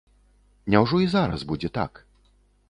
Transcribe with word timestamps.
Няўжо 0.75 1.01
і 1.05 1.09
зараз 1.15 1.45
будзе 1.53 1.69
так? 1.77 2.03